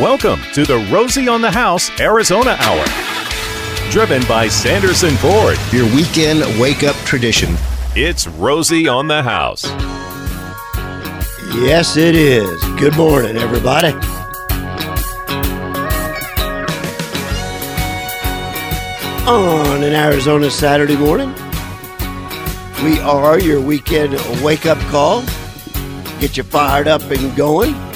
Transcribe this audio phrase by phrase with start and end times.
[0.00, 2.86] Welcome to the Rosie on the House Arizona Hour.
[3.90, 5.58] Driven by Sanderson Ford.
[5.72, 7.54] Your weekend wake up tradition.
[7.94, 9.66] It's Rosie on the House.
[11.54, 12.64] Yes, it is.
[12.78, 13.88] Good morning, everybody.
[19.28, 21.34] On an Arizona Saturday morning,
[22.82, 25.22] we are your weekend wake up call.
[26.20, 27.89] Get you fired up and going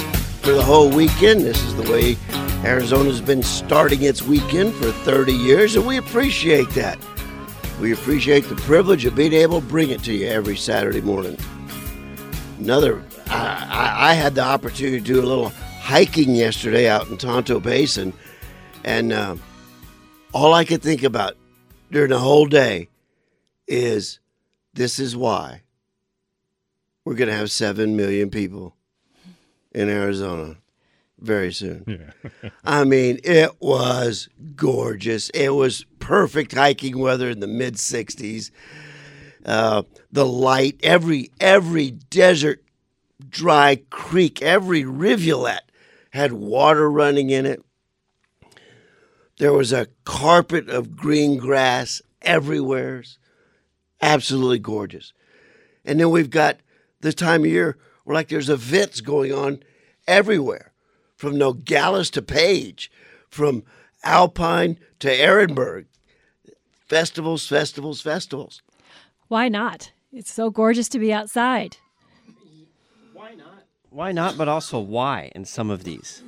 [0.45, 1.41] for the whole weekend.
[1.41, 2.15] This is the way
[2.63, 6.99] Arizona's been starting its weekend for 30 years, and we appreciate that.
[7.81, 11.35] We appreciate the privilege of being able to bring it to you every Saturday morning.
[12.59, 17.59] Another, I, I, had the opportunity to do a little hiking yesterday out in Tonto
[17.59, 18.13] Basin,
[18.83, 19.37] and uh,
[20.31, 21.35] all I could think about
[21.89, 22.89] during the whole day
[23.67, 24.19] is
[24.75, 25.63] this is why
[27.03, 28.74] we're going to have 7 million people
[29.75, 30.55] in Arizona
[31.19, 31.83] very soon.
[31.85, 32.49] Yeah.
[32.63, 35.29] I mean, it was gorgeous.
[35.31, 38.51] It was perfect hiking weather in the mid 60s.
[39.45, 42.63] Uh, the light, every every desert
[43.29, 45.71] dry creek, every rivulet
[46.11, 47.61] had water running in it.
[49.37, 53.03] There was a carpet of green grass everywhere.
[54.01, 55.11] Absolutely gorgeous.
[55.83, 56.57] And then we've got
[57.01, 57.77] this time of year
[58.13, 59.63] like there's events going on
[60.07, 60.73] everywhere,
[61.15, 62.91] from Nogales to Page,
[63.29, 63.63] from
[64.03, 65.85] Alpine to Ehrenberg.
[66.87, 68.61] Festivals, festivals, festivals.
[69.27, 69.91] Why not?
[70.11, 71.77] It's so gorgeous to be outside.
[73.13, 73.63] Why not?
[73.89, 76.21] Why not, but also why in some of these?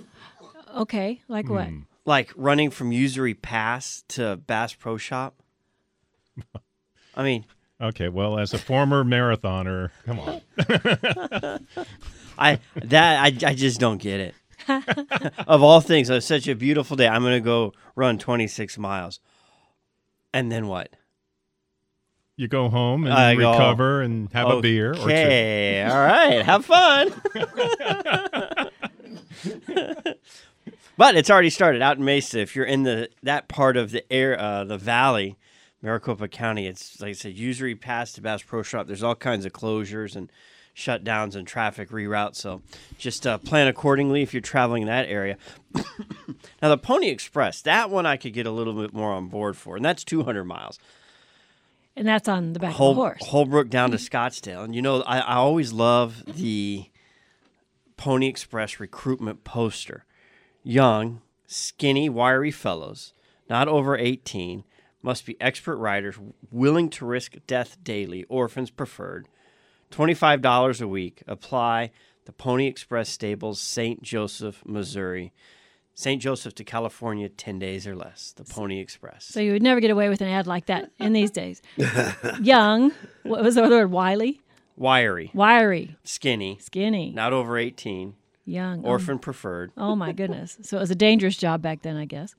[0.75, 1.67] Okay, like what?
[1.67, 1.79] Hmm.
[2.05, 5.35] Like running from Usery Pass to Bass Pro Shop.
[7.15, 7.45] I mean,
[7.79, 10.41] Okay, well, as a former marathoner, come on.
[12.37, 14.35] I that I, I just don't get it.
[15.47, 17.07] of all things, it's such a beautiful day.
[17.07, 19.19] I'm gonna go run 26 miles,
[20.33, 20.89] and then what?
[22.35, 25.01] You go home and I go, recover and have a beer or two.
[25.03, 27.13] Okay, all right, have fun.
[30.97, 32.39] but it's already started out in Mesa.
[32.39, 35.37] If you're in the that part of the air, uh, the valley,
[35.81, 38.87] Maricopa County, it's like I said, Usery Pass to Bass Pro Shop.
[38.87, 40.31] There's all kinds of closures and
[40.75, 42.35] shutdowns and traffic reroutes.
[42.35, 42.61] So
[42.97, 45.37] just uh, plan accordingly if you're traveling in that area.
[46.61, 49.57] now the Pony Express, that one I could get a little bit more on board
[49.57, 50.79] for, and that's 200 miles.
[51.95, 53.25] And that's on the back Hol- of the horse.
[53.25, 54.63] Holbrook down to Scottsdale.
[54.63, 56.85] And you know, I, I always love the
[57.97, 60.05] Pony Express recruitment poster.
[60.63, 63.13] Young, skinny, wiry fellows,
[63.49, 64.63] not over 18,
[65.07, 66.19] must be expert riders
[66.51, 69.29] willing to risk death daily, orphans preferred.
[69.89, 71.23] $25 a week.
[71.27, 71.91] Apply
[72.25, 74.03] the Pony Express Stables, St.
[74.03, 75.31] Joseph, Missouri.
[75.95, 76.21] St.
[76.21, 78.33] Joseph to California, 10 days or less.
[78.35, 79.23] The Pony Express.
[79.23, 81.61] So you would never get away with an ad like that in these days.
[82.41, 82.91] Young,
[83.23, 83.91] what was the other word?
[83.91, 84.41] Wily,
[84.75, 88.13] Wiry, wiry, skinny, skinny, not over 18,
[88.45, 88.85] young.
[88.85, 89.71] Oh, orphan preferred.
[89.75, 90.57] Oh my goodness!
[90.61, 92.35] So it was a dangerous job back then, I guess.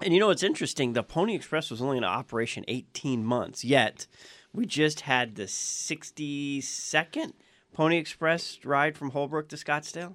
[0.00, 0.92] And you know what's interesting?
[0.92, 4.06] The Pony Express was only in operation 18 months, yet
[4.52, 7.32] we just had the 62nd
[7.72, 10.14] Pony Express ride from Holbrook to Scottsdale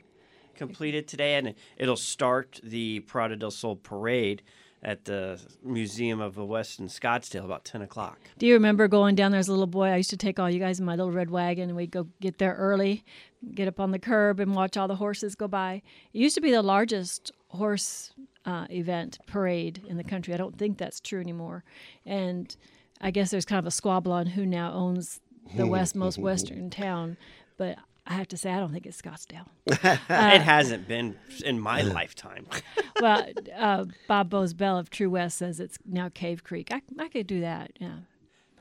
[0.56, 4.42] completed today, and it'll start the Parada del Sol parade
[4.84, 8.20] at the Museum of the West in Scottsdale about 10 o'clock.
[8.38, 9.88] Do you remember going down there as a little boy?
[9.88, 12.08] I used to take all you guys in my little red wagon, and we'd go
[12.20, 13.06] get there early,
[13.54, 15.82] get up on the curb, and watch all the horses go by.
[16.14, 18.12] It used to be the largest horse
[18.46, 20.34] uh, event parade in the country.
[20.34, 21.64] I don't think that's true anymore.
[22.06, 22.56] And
[23.00, 25.22] I guess there's kind of a squabble on who now owns
[25.56, 27.18] the west most western town.
[27.58, 29.48] But I have to say, I don't think it's Scottsdale.
[29.66, 31.16] it hasn't been
[31.46, 32.48] in my lifetime.
[33.02, 33.26] well,
[33.58, 36.70] uh, Bob Boze Bell of True West says it's now Cave Creek.
[36.72, 37.72] I, I could do that.
[37.80, 38.00] Yeah.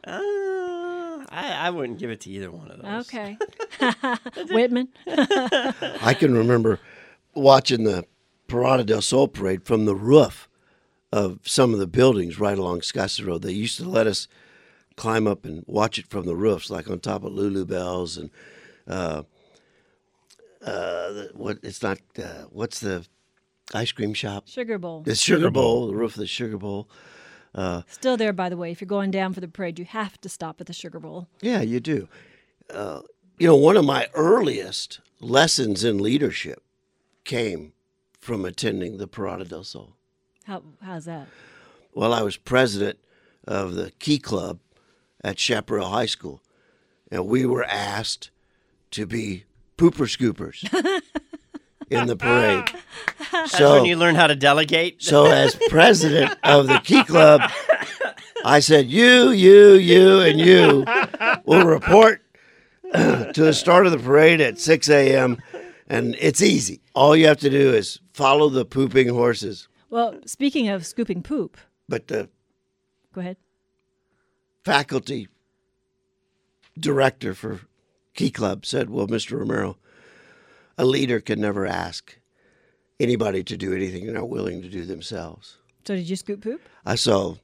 [0.05, 3.07] Uh, I, I wouldn't give it to either one of those.
[3.07, 3.37] Okay.
[4.51, 4.89] Whitman.
[5.07, 6.79] I can remember
[7.35, 8.05] watching the
[8.49, 10.49] Parada del Sol parade from the roof
[11.13, 13.43] of some of the buildings right along Scottsdale Road.
[13.43, 14.29] They used to let us
[14.97, 18.31] climb up and watch it from the roofs, like on top of Lulu Bells and
[18.87, 19.23] uh,
[20.65, 21.59] uh, what?
[21.63, 21.99] It's not.
[22.19, 23.07] Uh, what's the
[23.75, 24.49] ice cream shop?
[24.49, 25.03] Sugar Bowl.
[25.03, 26.89] The Sugar Bowl, the roof of the Sugar Bowl.
[27.89, 28.71] Still there, by the way.
[28.71, 31.29] If you're going down for the parade, you have to stop at the Sugar Bowl.
[31.41, 32.09] Yeah, you do.
[32.73, 33.03] Uh,
[33.39, 36.63] you know, one of my earliest lessons in leadership
[37.25, 37.73] came
[38.19, 39.97] from attending the Parada del Sol.
[40.45, 41.29] How, how's that?
[41.95, 42.99] Well, I was president
[43.47, 44.61] of the Key Club
[45.23, 46.43] at Chaparral High School,
[47.11, 48.31] and we were asked
[48.93, 49.45] to be
[49.77, 50.63] pooper scoopers
[51.91, 52.65] in the parade.
[53.33, 55.03] That's So- when you learn how to delegate.
[55.03, 57.41] So, as president of the Key Club,
[58.45, 60.85] I said, You, you, you, and you
[61.45, 62.23] will report
[62.93, 65.39] to the start of the parade at 6 a.m.
[65.89, 66.81] And it's easy.
[66.95, 69.69] All you have to do is follow the pooping horses.
[69.91, 71.57] Well, speaking of scooping poop,
[71.89, 72.29] But the
[73.13, 73.37] go ahead.
[74.65, 75.29] faculty
[76.79, 77.61] director for
[78.15, 79.39] Key Club said, Well, Mr.
[79.39, 79.79] Romero,
[80.79, 82.19] a leader can never ask
[83.01, 85.59] anybody to do anything they're not willing to do themselves.
[85.87, 86.61] So did you scoop poop?
[86.87, 87.37] I saw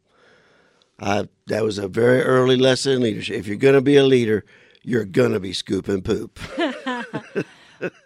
[1.00, 3.36] I, that was a very early lesson in leadership.
[3.36, 4.44] If you're going to be a leader,
[4.82, 6.38] you're going to be scooping poop.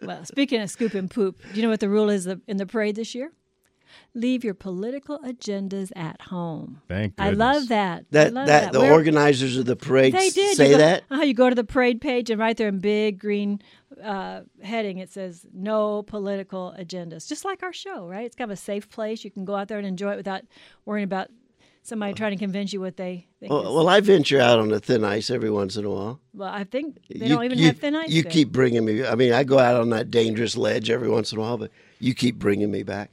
[0.02, 2.94] Well, speaking of scooping poop, do you know what the rule is in the parade
[2.94, 3.32] this year?
[4.14, 6.80] Leave your political agendas at home.
[6.88, 8.04] Thank I love that.
[8.10, 11.04] That love that the Where- organizers of the parade They did say you go, that.
[11.10, 13.60] Uh, you go to the parade page and right there in big green
[14.02, 18.24] uh, heading it says no political agendas, just like our show, right?
[18.24, 19.22] It's kind of a safe place.
[19.24, 20.42] You can go out there and enjoy it without
[20.86, 21.28] worrying about
[21.84, 23.50] somebody trying to convince you what they think.
[23.52, 26.20] Well, is- well, I venture out on the thin ice every once in a while.
[26.32, 28.08] well, I think they you, don't even you- have thin ice.
[28.10, 28.32] You there.
[28.32, 29.04] keep bringing me.
[29.04, 31.70] I mean, I go out on that dangerous ledge every once in a while, but
[31.98, 33.10] you keep bringing me back.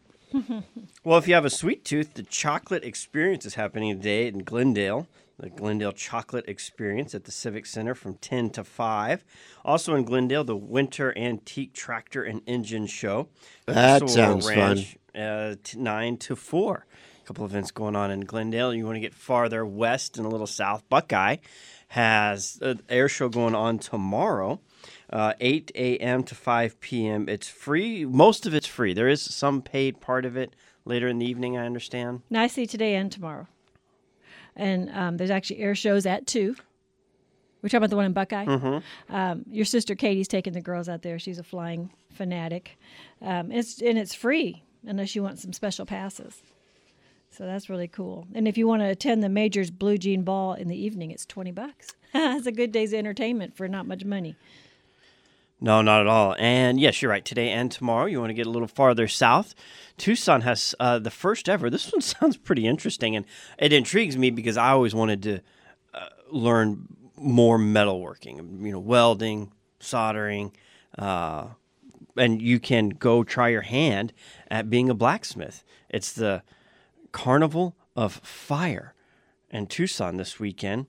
[1.04, 5.08] Well, if you have a sweet tooth, the chocolate experience is happening today in Glendale.
[5.40, 9.24] The Glendale Chocolate Experience at the Civic Center from 10 to 5.
[9.64, 13.30] Also in Glendale, the Winter Antique Tractor and Engine Show.
[13.66, 14.80] at That sounds fun.
[15.16, 16.86] Uh, t- 9 to 4.
[17.24, 18.74] A couple events going on in Glendale.
[18.74, 20.84] You want to get farther west and a little south.
[20.90, 21.38] Buckeye
[21.90, 24.60] has an air show going on tomorrow.
[25.12, 26.24] Uh, 8 a.m.
[26.24, 27.28] to 5 p.m.
[27.28, 28.06] It's free.
[28.06, 28.94] Most of it's free.
[28.94, 32.22] There is some paid part of it later in the evening, I understand.
[32.50, 33.48] See today and tomorrow,
[34.56, 36.56] and um, there's actually air shows at two.
[37.62, 38.46] We're talking about the one in Buckeye.
[38.46, 39.16] Mm-hmm.
[39.16, 41.20] Um, your sister Katie's taking the girls out there.
[41.20, 42.78] She's a flying fanatic.
[43.22, 46.42] Um, it's and it's free unless you want some special passes.
[47.32, 48.28] So that's really cool.
[48.34, 51.26] And if you want to attend the Majors Blue Jean Ball in the evening, it's
[51.26, 51.90] twenty bucks.
[52.14, 54.36] it's a good day's entertainment for not much money.
[55.62, 56.36] No, not at all.
[56.40, 57.24] And yes, you're right.
[57.24, 59.54] Today and tomorrow, you want to get a little farther south.
[59.98, 61.70] Tucson has uh, the first ever.
[61.70, 63.26] This one sounds pretty interesting, and
[63.58, 65.40] it intrigues me because I always wanted to
[65.94, 68.66] uh, learn more metalworking.
[68.66, 70.54] You know, welding, soldering,
[70.98, 71.48] uh,
[72.16, 74.14] and you can go try your hand
[74.50, 75.64] at being a blacksmith.
[75.90, 76.44] It's the
[77.12, 78.94] Carnival of Fire
[79.50, 80.86] in Tucson this weekend.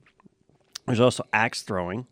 [0.85, 2.07] There's also axe throwing,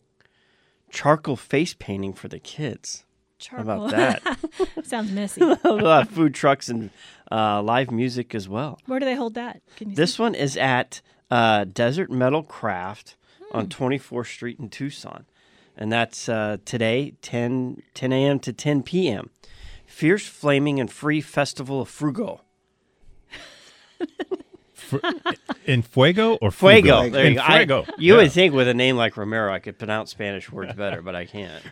[0.89, 3.06] charcoal face painting for the kids.
[3.38, 3.65] Charcoal.
[3.65, 4.39] How about that?
[4.86, 5.41] Sounds messy.
[5.41, 6.89] a lot of food trucks and
[7.31, 8.80] uh, live music as well.
[8.86, 9.62] Where do they hold that?
[9.77, 11.01] Can you This one is at
[11.31, 13.15] uh, Desert Metal Craft
[13.51, 15.25] on 24th Street in Tucson.
[15.77, 18.39] And that's uh, today, 10, 10 a.m.
[18.39, 19.30] to 10 p.m.
[19.85, 22.42] Fierce Flaming and Free Festival of Frugo.
[25.65, 27.03] In fuego or Fuego.
[27.03, 27.12] Fugo?
[27.12, 27.44] There In you go.
[27.45, 27.86] I- fuego.
[27.97, 28.21] you Yeah.
[28.21, 31.25] would think with a name like Romero, I could pronounce Spanish words better, but I
[31.25, 31.63] can't.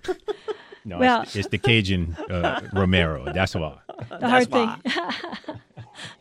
[0.85, 3.25] No, Well- it's, it's the Cajun uh, Romero.
[3.33, 3.77] That's why.
[4.09, 4.69] the hard thing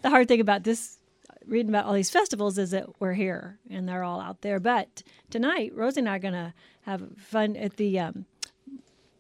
[0.03, 0.99] the hard thing about this
[1.47, 5.03] reading about all these festivals is that we're here and they're all out there but
[5.31, 6.53] tonight rosie and i are going to
[6.83, 8.25] have fun at the um,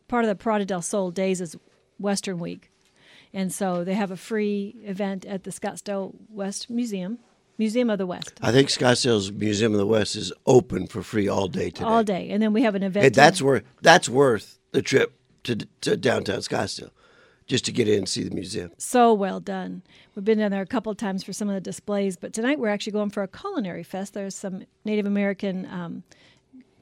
[0.08, 1.54] part of the Parada del Sol days is
[1.98, 2.70] western week
[3.32, 7.18] and so they have a free event at the scottsdale west museum
[7.58, 11.28] museum of the west I think Scottsdale's Museum of the West is open for free
[11.28, 11.84] all day today.
[11.84, 15.12] all day and then we have an event Hey, that's worth that's worth the trip
[15.44, 16.90] to, to downtown Scottsdale,
[17.46, 18.72] just to get in and see the museum.
[18.78, 19.82] so well done.
[20.14, 22.58] We've been down there a couple of times for some of the displays, but tonight
[22.58, 24.12] we're actually going for a culinary fest.
[24.14, 26.02] There's some Native American um,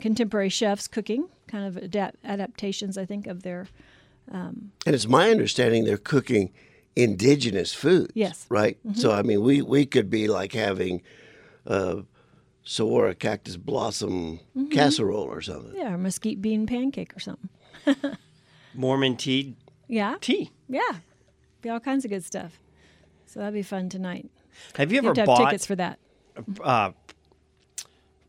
[0.00, 3.66] contemporary chefs cooking, kind of adapt- adaptations, I think, of their.
[4.33, 6.50] And it's my understanding they're cooking
[6.96, 8.12] indigenous foods.
[8.14, 8.46] Yes.
[8.48, 8.78] Right.
[8.94, 11.02] So I mean, we we could be like having
[11.66, 12.02] uh,
[12.64, 15.74] Saguaro cactus blossom casserole or something.
[15.74, 17.48] Yeah, or mesquite bean pancake or something.
[18.74, 19.56] Mormon tea.
[19.86, 20.50] Yeah, Tea.
[20.68, 20.80] yeah,
[21.60, 22.58] be all kinds of good stuff.
[23.26, 24.30] So that'd be fun tonight.
[24.76, 25.98] Have you You ever have to have bought tickets for that.
[26.62, 26.92] uh,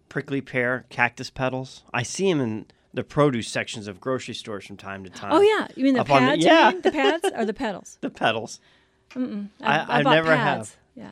[0.10, 1.84] prickly pear cactus petals?
[1.94, 2.66] I see them in
[2.96, 5.32] the produce sections of grocery stores from time to time.
[5.34, 6.44] Oh yeah, you mean the Up on the- pads?
[6.44, 6.72] you yeah.
[6.72, 6.82] mean?
[6.82, 7.98] the pads or the petals?
[8.02, 8.60] The petals.
[9.16, 9.20] I,
[9.62, 10.72] I, I bought never pads.
[10.72, 10.78] have.
[10.96, 11.12] Yeah.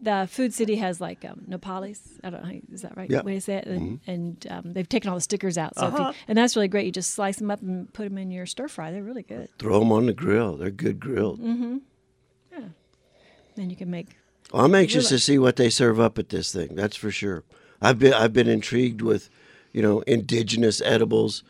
[0.00, 2.00] The Food City has like um, Nopales.
[2.22, 2.48] I don't know.
[2.52, 3.08] how- Is that right?
[3.10, 3.22] Yeah.
[3.22, 3.66] Way to say it?
[3.66, 4.10] And, Mm-hmm.
[4.10, 5.76] and um, they've taken all the stickers out.
[5.76, 6.08] So Uh-huh.
[6.12, 6.84] you, and that's really great.
[6.86, 8.90] You just slice them up and put them in your stir fry.
[8.90, 9.48] They're really good.
[9.58, 10.56] Throw them on the grill.
[10.56, 11.40] They're good grilled.
[11.40, 11.78] Mm-hmm.
[12.52, 12.60] Yeah.
[13.56, 14.08] Then you can make.
[14.52, 16.74] Well, I'm anxious to see what they serve up at this thing.
[16.74, 17.44] That's for sure.
[17.80, 19.30] I've been I've been intrigued with,
[19.74, 21.42] you know, indigenous edibles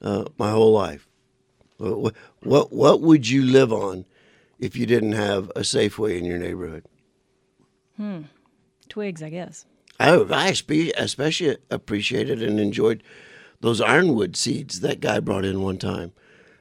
[0.00, 1.06] uh, my whole life.
[1.76, 4.06] What, what what would you live on
[4.58, 6.84] if you didn't have a Safeway in your neighborhood.
[8.88, 9.66] Twigs, I guess.
[10.00, 13.02] I, I especially appreciated and enjoyed
[13.60, 16.12] those ironwood seeds that guy brought in one time.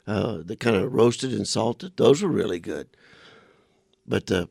[0.08, 2.88] Uh, the kind of roasted and salted, those were really good.
[4.08, 4.50] But the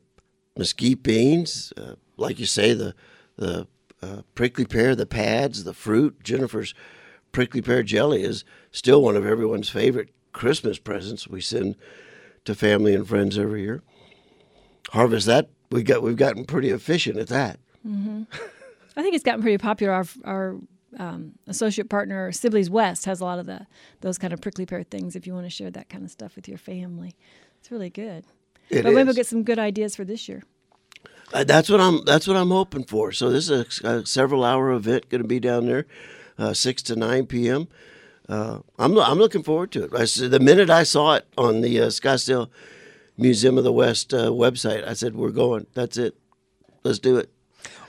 [0.55, 2.93] mesquite beans, uh, like you say, the
[3.37, 3.67] the
[4.01, 6.23] uh, prickly pear, the pads, the fruit.
[6.23, 6.73] Jennifer's
[7.31, 11.75] prickly pear jelly is still one of everyone's favorite Christmas presents we send
[12.45, 13.81] to family and friends every year.
[14.91, 17.59] Harvest that we got we've gotten pretty efficient at that.
[18.95, 19.93] I think it's gotten pretty popular.
[19.93, 20.55] Our, our
[20.97, 23.67] um, associate partner, Sibley's West, has a lot of the
[24.01, 25.15] those kind of prickly pear things.
[25.15, 27.15] If you want to share that kind of stuff with your family,
[27.59, 28.25] it's really good.
[28.69, 30.43] It but maybe we'll get some good ideas for this year.
[31.33, 32.05] Uh, that's what I'm.
[32.05, 33.11] That's what I'm hoping for.
[33.11, 35.85] So this is a, a several hour event going to be down there,
[36.37, 37.67] uh, six to nine p.m.
[38.29, 39.91] Uh, I'm I'm looking forward to it.
[39.93, 42.49] I the minute I saw it on the uh, Scottsdale
[43.17, 45.67] Museum of the West uh, website, I said, "We're going.
[45.73, 46.15] That's it.
[46.83, 47.29] Let's do it."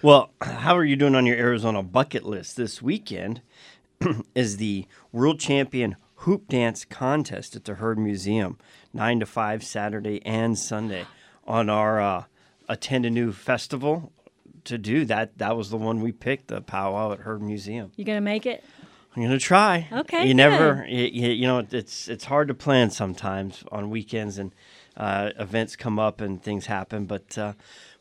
[0.02, 3.42] Well, how are you doing on your Arizona bucket list this weekend?
[4.34, 8.58] is the World Champion Hoop Dance Contest at the Heard Museum,
[8.92, 11.06] 9 to 5 Saturday and Sunday.
[11.46, 12.24] On our uh,
[12.68, 14.12] Attend a New Festival
[14.64, 17.90] to do that, that was the one we picked, the powwow at Heard Museum.
[17.96, 18.62] You gonna make it?
[19.16, 19.88] I'm gonna try.
[19.90, 24.54] Okay, You never, you, you know, it's it's hard to plan sometimes on weekends and
[24.96, 27.54] uh, events come up and things happen, but uh,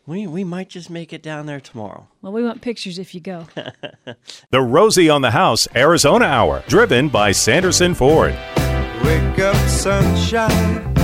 [0.06, 2.08] we we might just make it down there tomorrow.
[2.22, 3.48] Well, we want pictures if you go.
[4.50, 8.36] The Rosie on the House Arizona Hour, driven by Sanderson Ford.
[9.04, 10.97] Wake up, sunshine.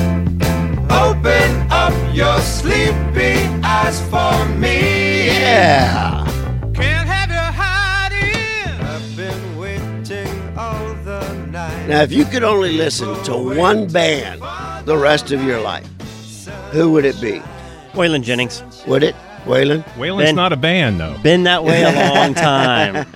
[0.93, 3.33] Open up your sleepy
[3.63, 5.27] eyes for me.
[5.27, 6.23] Yeah.
[6.73, 8.85] Can't have you hiding.
[8.85, 11.87] I've been waiting all the night.
[11.87, 14.41] Now, if you could only listen to one band
[14.85, 15.87] the rest of your life,
[16.71, 17.41] who would it be?
[17.93, 18.63] Waylon Jennings.
[18.87, 19.83] Would it, Waylon?
[19.95, 21.17] Waylon's Ben- not a band, though.
[21.23, 23.05] Been that way a long time.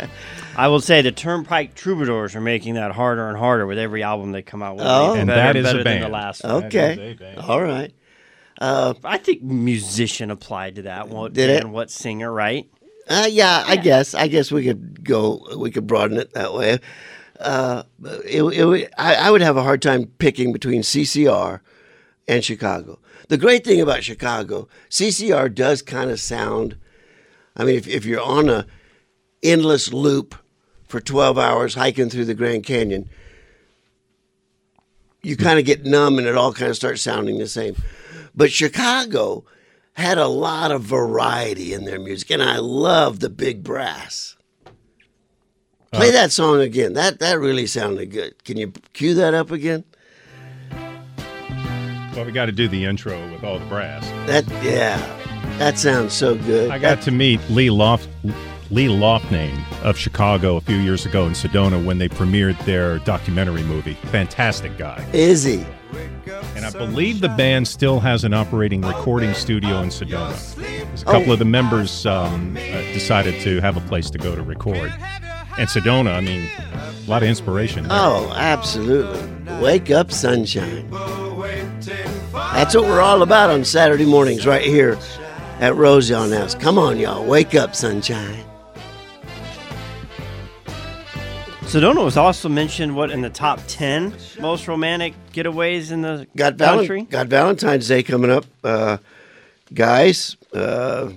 [0.57, 4.31] I will say the Turnpike Troubadours are making that harder and harder with every album
[4.31, 4.85] they come out with.
[4.85, 5.13] Oh.
[5.13, 6.13] And better, that is a better than the band.
[6.13, 6.65] last one.
[6.65, 7.15] Okay.
[7.19, 7.39] band.
[7.39, 7.93] All right.
[8.59, 11.09] I think musician applied to that.
[11.09, 11.65] What Did it?
[11.69, 12.69] what singer, right?
[13.07, 14.13] Uh, yeah, I guess.
[14.13, 15.45] I guess we could go.
[15.57, 16.79] We could broaden it that way.
[17.39, 17.83] Uh,
[18.25, 21.61] it, it, I, I would have a hard time picking between CCR
[22.27, 22.99] and Chicago.
[23.29, 26.77] The great thing about Chicago, CCR does kind of sound.
[27.55, 28.65] I mean, if, if you're on a
[29.43, 30.35] endless loop
[30.88, 33.10] for 12 hours hiking through the Grand Canyon,
[35.22, 37.75] you kind of get numb and it all kind of starts sounding the same.
[38.36, 39.44] But Chicago
[39.94, 44.38] had a lot of variety in their music, and I love the big brass.
[45.91, 46.94] Play uh, that song again.
[46.94, 48.44] That that really sounded good.
[48.44, 49.84] Can you cue that up again?
[52.13, 54.06] Well, we got to do the intro with all the brass.
[54.27, 54.98] That yeah,
[55.58, 56.70] that sounds so good.
[56.72, 58.10] I got to meet Lee Loft.
[58.69, 63.63] Lee Loughnane of Chicago a few years ago in Sedona when they premiered their documentary
[63.63, 63.93] movie.
[64.12, 65.05] Fantastic guy.
[65.13, 65.65] Is he?
[66.55, 71.01] And I believe the band still has an operating recording studio in Sedona.
[71.01, 72.59] A couple of the members um, uh,
[72.93, 74.93] decided to have a place to go to record.
[75.57, 77.83] And Sedona, I mean, a lot of inspiration.
[77.83, 77.97] there.
[77.97, 79.21] Oh, absolutely.
[79.62, 80.89] Wake up, sunshine.
[82.31, 84.97] That's what we're all about on Saturday mornings, right here
[85.59, 86.53] at Rosie on House.
[86.53, 87.25] Come on, y'all.
[87.25, 88.43] Wake up, sunshine.
[91.67, 92.95] Sedona was also mentioned.
[92.95, 97.01] What in the top ten most romantic getaways in the got Valen- country?
[97.03, 98.97] got Valentine's Day coming up, uh,
[99.74, 100.38] guys.
[100.53, 101.12] Uh,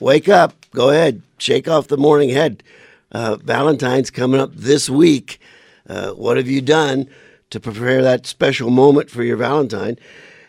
[0.00, 0.52] wake up!
[0.74, 2.62] Go ahead, shake off the morning head.
[3.12, 5.38] Uh, Valentine's coming up this week.
[5.88, 7.08] Uh, what have you done
[7.50, 9.96] to prepare that special moment for your Valentine?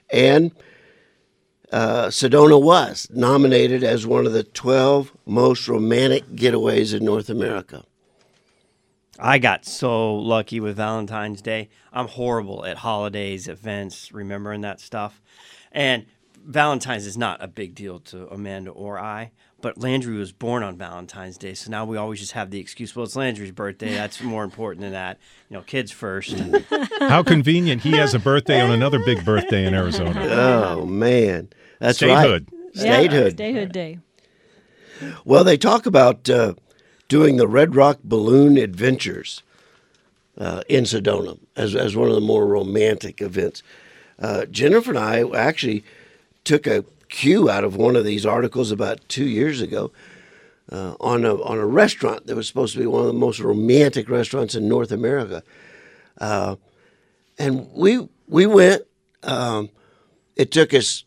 [0.09, 0.51] And
[1.71, 7.83] uh, Sedona was nominated as one of the 12 most romantic getaways in North America.
[9.19, 11.69] I got so lucky with Valentine's Day.
[11.93, 15.21] I'm horrible at holidays, events, remembering that stuff.
[15.71, 16.05] And
[16.45, 19.31] Valentine's is not a big deal to Amanda or I,
[19.61, 22.95] but Landry was born on Valentine's Day, so now we always just have the excuse,
[22.95, 23.93] well, it's Landry's birthday.
[23.93, 25.17] That's more important than that.
[25.49, 26.37] You know, kids first.
[26.99, 27.81] How convenient.
[27.81, 30.21] He has a birthday on another big birthday in Arizona.
[30.29, 31.49] Oh, man.
[31.79, 32.49] That's Statehood.
[32.51, 32.61] right.
[32.75, 33.31] Yeah, Statehood.
[33.33, 33.99] Statehood Day.
[35.23, 36.53] Well, they talk about uh,
[37.07, 39.43] doing the Red Rock Balloon Adventures
[40.37, 43.63] uh, in Sedona as, as one of the more romantic events.
[44.19, 45.83] Uh, Jennifer and I actually
[46.43, 49.91] took a cue out of one of these articles about two years ago
[50.71, 53.39] uh, on a on a restaurant that was supposed to be one of the most
[53.39, 55.43] romantic restaurants in North America,
[56.19, 56.55] uh,
[57.37, 58.83] and we we went.
[59.23, 59.69] Um,
[60.35, 61.05] it took us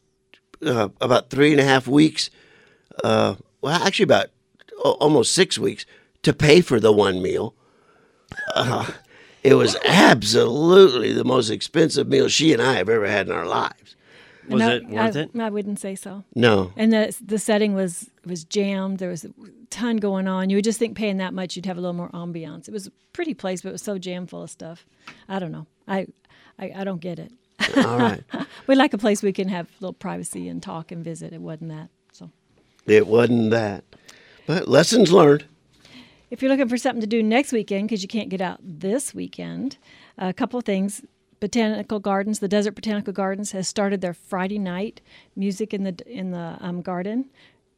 [0.65, 2.31] uh, about three and a half weeks.
[3.03, 4.29] Uh, well, actually, about
[4.83, 5.85] almost six weeks
[6.23, 7.55] to pay for the one meal.
[8.55, 8.91] Uh,
[9.43, 13.47] it was absolutely the most expensive meal she and I have ever had in our
[13.47, 13.97] lives.
[14.49, 15.31] Was No, it worth I, it?
[15.39, 16.25] I wouldn't say so.
[16.35, 18.99] No, And the the setting was was jammed.
[18.99, 19.31] There was a
[19.71, 20.49] ton going on.
[20.51, 22.67] You would just think paying that much, you'd have a little more ambiance.
[22.67, 24.87] It was a pretty place, but it was so jammed full of stuff.
[25.29, 25.67] I don't know.
[25.87, 26.07] I
[26.59, 27.33] I, I don't get it.
[27.77, 28.23] all right.
[28.67, 31.33] We like a place we can have a little privacy and talk and visit.
[31.33, 31.89] It wasn't that.
[32.13, 32.31] So
[32.87, 33.85] It wasn't that.
[34.49, 35.45] But lessons learned.
[36.31, 39.15] if you're looking for something to do next weekend because you can't get out this
[39.15, 39.77] weekend,
[40.17, 41.03] a couple of things.
[41.41, 45.01] Botanical Gardens, the Desert Botanical Gardens, has started their Friday night
[45.37, 47.27] music in the in the um, garden.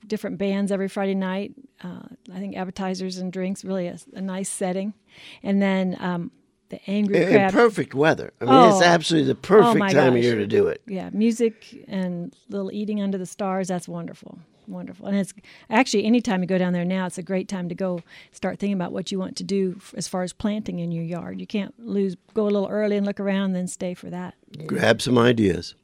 [0.07, 1.53] Different bands every Friday night.
[1.85, 3.63] Uh, I think appetizers and drinks.
[3.63, 4.95] Really a, a nice setting.
[5.43, 6.31] And then um,
[6.71, 7.53] the Angry In, in Crab.
[7.53, 8.33] perfect weather.
[8.41, 8.85] I mean, it's Oh.
[8.85, 10.81] absolutely the perfect my time of year to do it.
[10.87, 13.69] yeah, music and little eating under the stars.
[13.69, 14.39] That's wonderful,
[14.71, 15.07] wonderful.
[15.07, 15.35] And it's
[15.69, 18.75] actually anytime you go down there now, it's a great time to go start thinking
[18.75, 21.41] about what you want to do as far as planting in your yard.
[21.41, 22.17] You can't lose.
[22.35, 24.35] Go a little early and look around, then stay for that.
[24.67, 25.75] Grab some ideas.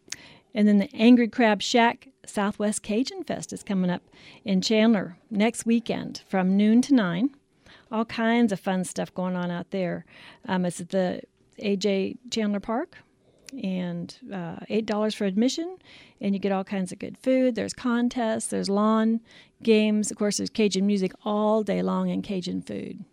[0.55, 4.03] And then the Angry Crab Shack Southwest Cajun Fest is coming up
[4.45, 7.31] in Chandler next weekend from noon to nine.
[7.93, 10.05] All kinds of fun stuff going on out there.
[10.47, 11.21] Um, it's at the
[11.59, 12.99] AJ Chandler Park,
[13.53, 15.77] and uh, eight dollars for admission,
[16.21, 17.55] and you get all kinds of good food.
[17.55, 19.21] There's contests, there's lawn
[19.63, 20.11] games.
[20.11, 23.05] Of course, there's Cajun music all day long and Cajun food.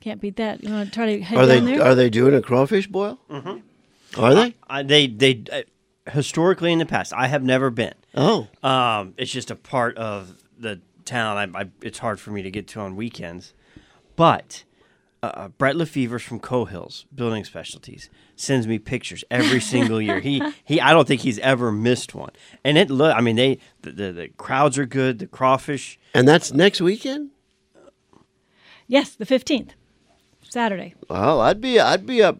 [0.00, 0.62] Can't beat that.
[0.62, 1.82] You want to try to head Are down they there?
[1.84, 3.18] are they doing a crawfish boil?
[3.30, 4.20] Mm-hmm.
[4.22, 4.54] Are they?
[4.68, 5.62] Uh, they they uh,
[6.10, 7.94] historically in the past, I have never been.
[8.14, 11.54] Oh, Um, it's just a part of the town.
[11.54, 13.52] I, I, it's hard for me to get to on weekends.
[14.14, 14.64] But
[15.22, 20.20] uh, Brett Lefevre from Cohills Building Specialties sends me pictures every single year.
[20.20, 20.80] He he.
[20.80, 22.30] I don't think he's ever missed one.
[22.64, 23.14] And it look.
[23.16, 25.18] I mean, they the, the the crowds are good.
[25.18, 25.98] The crawfish.
[26.14, 27.30] and that's next weekend.
[28.86, 29.74] yes, the fifteenth,
[30.48, 30.94] Saturday.
[31.08, 32.38] Well, I'd be I'd be up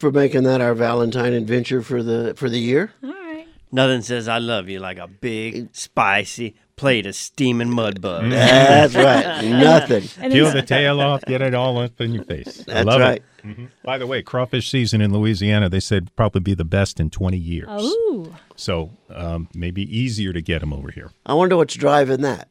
[0.00, 2.92] for making that our Valentine adventure for the for the year.
[3.02, 3.25] All right.
[3.72, 8.30] Nothing says I love you like a big spicy plate of steaming mud bugs.
[8.30, 9.42] That's right.
[9.44, 10.30] Nothing.
[10.30, 12.64] Peel the tail off, get it all up in your face.
[12.68, 13.22] I love right.
[13.44, 13.82] it.
[13.84, 17.36] By the way, crawfish season in Louisiana, they said probably be the best in 20
[17.36, 17.68] years.
[17.68, 21.10] Oh, So um, maybe easier to get them over here.
[21.24, 22.48] I wonder what's driving that.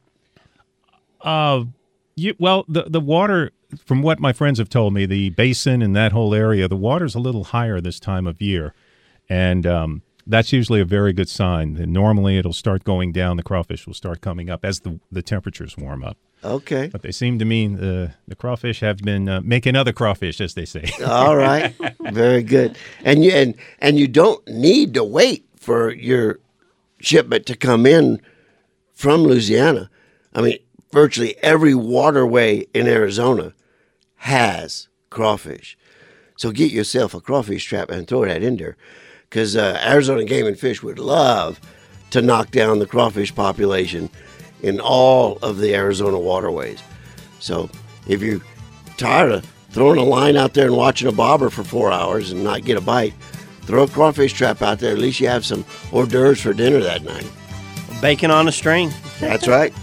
[1.21, 1.65] Uh,
[2.15, 3.51] you, well, the the water,
[3.85, 7.15] from what my friends have told me, the basin and that whole area, the water's
[7.15, 8.73] a little higher this time of year,
[9.27, 11.77] and um, that's usually a very good sign.
[11.77, 13.37] And normally, it'll start going down.
[13.37, 16.17] The crawfish will start coming up as the the temperatures warm up.
[16.43, 16.89] Okay.
[16.91, 20.53] But they seem to mean the the crawfish have been uh, making other crawfish, as
[20.53, 20.91] they say.
[21.05, 21.73] All right.
[22.11, 22.77] Very good.
[23.03, 26.39] And you and and you don't need to wait for your
[26.99, 28.21] shipment to come in
[28.93, 29.89] from Louisiana.
[30.33, 30.59] I mean,
[30.91, 33.53] virtually every waterway in Arizona
[34.17, 35.77] has crawfish.
[36.37, 38.75] So get yourself a crawfish trap and throw that in there,
[39.35, 41.59] because uh, Arizona Game and Fish would love
[42.11, 44.09] to knock down the crawfish population
[44.61, 46.81] in all of the Arizona waterways.
[47.39, 47.69] So
[48.07, 48.39] if you're
[48.95, 52.45] tired of throwing a line out there and watching a bobber for four hours and
[52.45, 53.13] not get a bite,
[53.63, 54.93] throw a crawfish trap out there.
[54.93, 57.29] At least you have some hors d'oeuvres for dinner that night.
[57.99, 58.93] Bacon on a string.
[59.19, 59.73] That's right.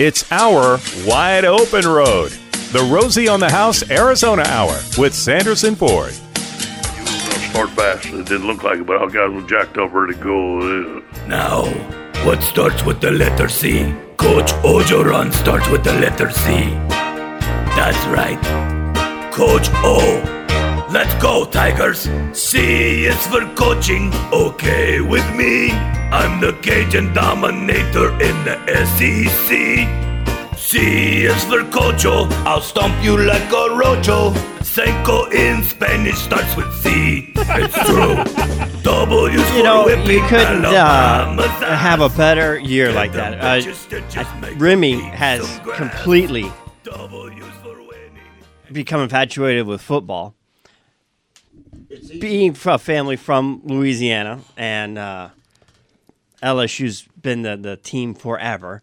[0.00, 2.32] It's our wide open road.
[2.72, 6.12] The Rosie on the House Arizona Hour with Sanderson Ford.
[7.52, 8.06] Start fast.
[8.06, 11.02] It didn't look like it, but our guys were jacked up, ready to go.
[11.28, 11.66] Now,
[12.24, 13.94] what starts with the letter C?
[14.16, 16.70] Coach Orgeron starts with the letter C.
[17.76, 18.40] That's right.
[19.34, 20.22] Coach O.
[20.90, 22.08] Let's go, Tigers.
[22.32, 24.14] C is for coaching.
[24.32, 25.72] Okay with me.
[26.10, 28.56] I'm the Cajun dominator in the
[28.96, 30.01] SEC.
[30.62, 32.26] C is for Cocho.
[32.46, 34.30] I'll stomp you like a rocho.
[34.62, 37.32] Senko in Spanish starts with C.
[37.36, 38.68] It's true.
[38.84, 41.36] You know, you couldn't uh,
[41.76, 43.40] have a better year like that.
[43.40, 46.50] Uh, Remy has completely
[48.72, 50.34] become infatuated with football.
[52.20, 55.28] Being from a family from Louisiana and uh,
[56.42, 58.82] LSU's been the, the team forever.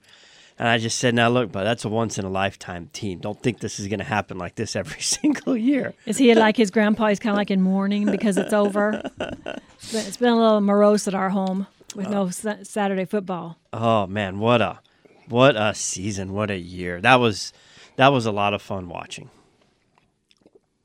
[0.59, 3.19] And I just said, now look, but that's a once in a lifetime team.
[3.19, 5.93] Don't think this is going to happen like this every single year.
[6.05, 7.07] Is he like his grandpa?
[7.07, 9.01] He's kind of like in mourning because it's over.
[9.03, 9.15] It's
[9.93, 12.31] been, it's been a little morose at our home with no uh.
[12.31, 13.57] sa- Saturday football.
[13.71, 14.79] Oh man, what a
[15.29, 16.99] what a season, what a year.
[16.99, 17.53] That was
[17.95, 19.29] that was a lot of fun watching.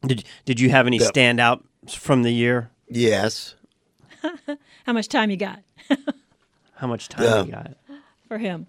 [0.06, 1.06] Did did you have any Yeah.
[1.10, 2.70] standout from the year?
[2.88, 3.56] Yes.
[4.86, 5.60] How much time you got
[6.76, 7.44] How much time Yeah.
[7.44, 7.76] you got?
[8.28, 8.66] for him?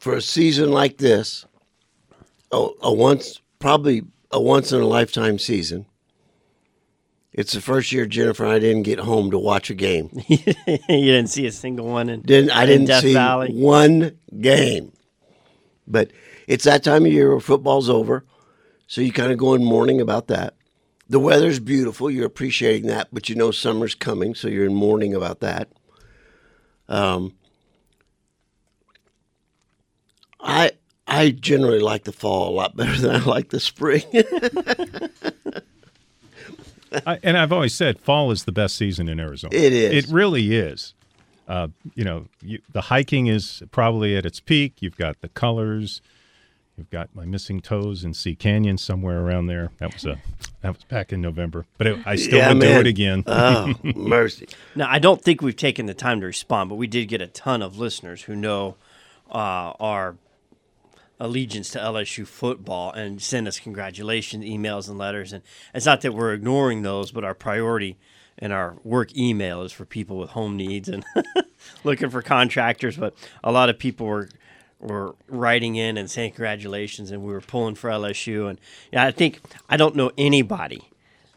[0.00, 1.46] For a season like this,
[2.52, 5.86] a, a once probably a once in a lifetime season.
[7.32, 10.10] It's the first year Jennifer and I didn't get home to watch a game.
[10.28, 10.36] you
[10.88, 13.52] didn't see a single one in, Didn't I in didn't Death see Valley.
[13.52, 14.92] one game.
[15.86, 16.10] But
[16.48, 18.24] it's that time of year where football's over,
[18.86, 20.54] so you kind of go in mourning about that.
[21.08, 25.14] The weather's beautiful; you're appreciating that, but you know summer's coming, so you're in mourning
[25.14, 25.68] about that.
[26.88, 27.34] Um,
[30.42, 30.72] I
[31.06, 34.02] I generally like the fall a lot better than I like the spring.
[37.06, 39.54] I, and I've always said fall is the best season in Arizona.
[39.56, 40.04] It is.
[40.04, 40.94] It really is.
[41.46, 44.74] Uh, you know, you, the hiking is probably at its peak.
[44.80, 46.00] You've got the colors.
[46.76, 49.70] You've got my missing toes in Sea Canyon somewhere around there.
[49.78, 50.18] That was a
[50.62, 53.22] that was back in November, but it, I still Yeah, would do it again.
[53.26, 54.48] oh mercy!
[54.74, 57.26] Now, I don't think we've taken the time to respond, but we did get a
[57.26, 58.76] ton of listeners who know
[59.30, 60.16] uh, our
[61.20, 65.32] allegiance to LSU football and send us congratulations, emails, and letters.
[65.32, 65.42] And
[65.74, 67.98] it's not that we're ignoring those, but our priority
[68.38, 71.04] and our work email is for people with home needs and
[71.84, 72.96] looking for contractors.
[72.96, 74.28] But a lot of people were
[74.80, 78.48] were writing in and saying congratulations, and we were pulling for LSU.
[78.48, 78.58] And
[78.90, 80.89] yeah, I think I don't know anybody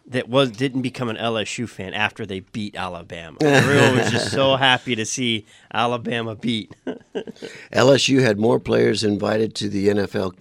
[0.06, 3.38] that was didn't become an LSU fan after they beat Alabama.
[3.42, 6.76] Everyone was just so happy to see Alabama beat.
[7.74, 10.36] LSU had more players invited to the NFL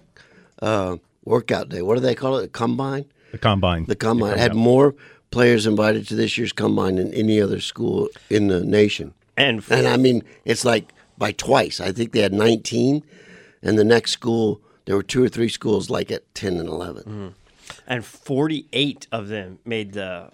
[0.61, 1.81] uh, workout day.
[1.81, 2.41] What do they call it?
[2.41, 3.05] The combine.
[3.31, 3.85] the combine.
[3.85, 4.63] The combine had combine.
[4.63, 4.95] more
[5.31, 9.13] players invited to this year's combine than any other school in the nation.
[9.35, 11.79] and And I mean, it's like by twice.
[11.79, 13.03] I think they had 19,
[13.61, 17.35] and the next school there were two or three schools like at 10 and 11.
[17.87, 20.31] And 48 of them made the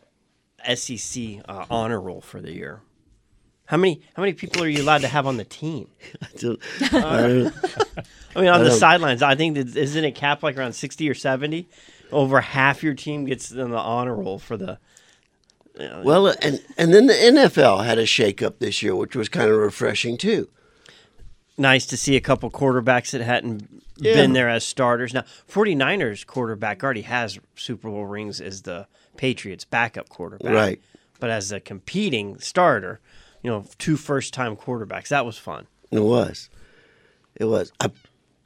[0.76, 2.82] SEC uh, honor roll for the year.
[3.66, 5.90] How many how many people are you allowed to have on the team?
[6.36, 6.58] So,
[6.94, 7.50] uh,
[8.36, 11.14] I mean, on the sidelines, I think that isn't it capped like around 60 or
[11.14, 11.68] 70?
[12.12, 14.80] Over half your team gets in the honor roll for the
[16.04, 19.58] well, and and then the NFL had a shakeup this year, which was kind of
[19.58, 20.50] refreshing too.
[21.60, 24.14] Nice to see a couple quarterbacks that hadn't Yeah.
[24.14, 25.14] been there as starters.
[25.14, 30.54] Now, 49ers quarterback already has Super Bowl rings as the Patriots backup quarterback.
[30.54, 30.82] Right.
[31.20, 33.02] But as a competing starter,
[33.44, 35.68] you know, two first time quarterbacks, that was fun.
[35.92, 36.50] It was.
[37.36, 37.72] It was.
[37.82, 37.92] I,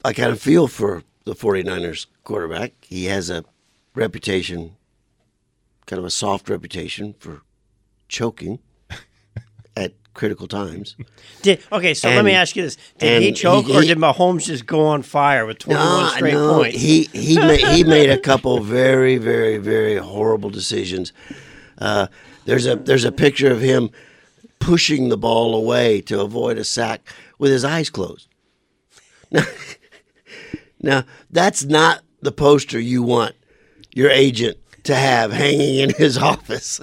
[0.03, 2.73] I kind of feel for the 49ers quarterback.
[2.81, 3.43] He has a
[3.95, 4.75] reputation,
[5.85, 7.41] kind of a soft reputation for
[8.07, 8.59] choking
[9.77, 10.95] at critical times.
[11.41, 14.45] Did okay, so let me ask you this: Did he choke, he- or did Mahomes
[14.45, 16.77] just go on fire with twenty-one straight no, points?
[16.77, 21.13] He he made he made a couple very very very horrible decisions.
[21.77, 22.07] Uh,
[22.45, 23.89] there's a there's a picture of him
[24.59, 27.01] pushing the ball away to avoid a sack
[27.37, 28.27] with his eyes closed.
[29.31, 29.45] Now,
[30.81, 33.35] now that's not the poster you want
[33.93, 36.79] your agent to have hanging in his office.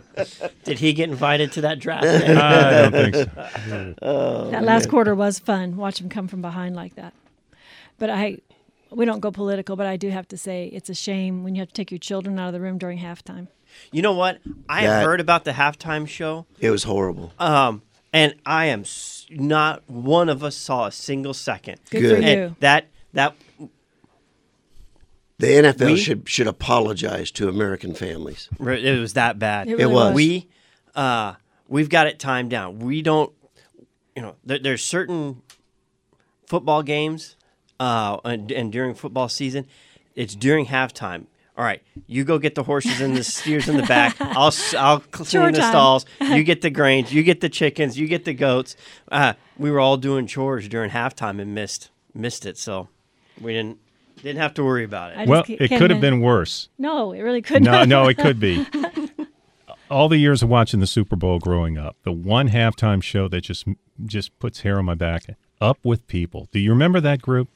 [0.64, 2.04] Did he get invited to that draft?
[2.04, 3.94] I don't think so.
[4.02, 5.76] Oh, that last quarter was fun.
[5.76, 7.12] Watch him come from behind like that.
[7.98, 8.38] But I,
[8.90, 11.60] we don't go political, but I do have to say it's a shame when you
[11.62, 13.48] have to take your children out of the room during halftime.
[13.92, 14.38] you know what?
[14.68, 14.96] I Yeah.
[14.98, 16.46] have heard about the halftime show.
[16.60, 17.32] It was horrible.
[17.38, 17.82] Um,
[18.12, 21.80] and I am s- not one of us saw a single second.
[21.90, 22.10] Good, Good.
[22.10, 22.56] for And you.
[22.60, 23.34] that that
[25.38, 28.48] The NFL We- should should apologize to American families.
[28.60, 29.68] it was that bad.
[29.68, 30.04] It really was.
[30.06, 30.14] was.
[30.14, 30.48] We
[30.94, 31.34] uh,
[31.68, 32.80] we've got it timed down.
[32.80, 33.32] We don't,
[34.16, 35.42] you know, there, there's certain
[36.46, 37.36] football games,
[37.78, 39.66] uh, and, and during football season,
[40.16, 41.26] it's during halftime.
[41.56, 44.16] All right, you go get the horses and the steers in the back.
[44.20, 45.70] I'll I'll clean Chore the time.
[45.70, 46.06] stalls.
[46.20, 47.12] You get the grains.
[47.12, 47.98] You get the chickens.
[47.98, 48.76] You get the goats.
[49.10, 52.88] Uh, we were all doing chores during halftime and missed missed it, so
[53.40, 53.78] we didn't
[54.22, 55.16] didn't have to worry about it.
[55.16, 56.68] just Well, it could have been worse.
[56.78, 57.64] No, it really couldn't.
[57.64, 58.66] No, no, it could be.
[59.90, 63.40] All the years of watching the Super Bowl growing up, the one halftime show that
[63.40, 63.64] just
[64.04, 65.24] just puts hair on my back.
[65.60, 66.46] Up with people.
[66.52, 67.48] Do you remember that group?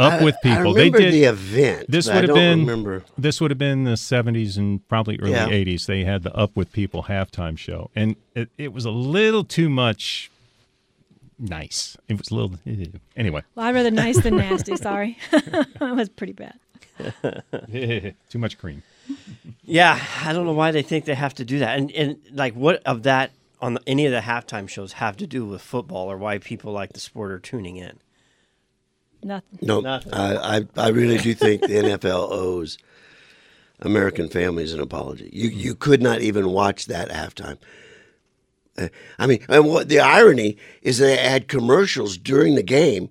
[0.00, 0.74] Up I- with I people.
[0.74, 1.86] they did the event.
[1.88, 3.04] This but would I have don't been Remember.
[3.16, 5.48] this would have been the 70s and probably early Yeah.
[5.48, 5.86] 80s.
[5.86, 9.68] They had the Up with People halftime show, and it, it was a little too
[9.68, 10.30] much
[11.38, 11.96] nice.
[12.08, 12.58] It was a little
[13.16, 13.42] anyway.
[13.54, 14.76] Well, I'd rather nice than nasty.
[14.76, 16.58] Sorry, that was pretty bad.
[18.28, 18.82] too much cream.
[19.62, 21.78] Yeah, I don't know why they think they have to do that.
[21.78, 25.26] And and like what of that on the, any of the halftime shows have to
[25.26, 27.98] do with football or why people like the sport are tuning in?
[29.22, 29.58] Nothing.
[29.62, 30.14] No, Nothing.
[30.14, 32.78] I, I, I really do think the NFL owes
[33.80, 35.28] American families an apology.
[35.32, 37.58] You you could not even watch that halftime.
[39.18, 43.08] I mean, and what the irony is they had commercials during the game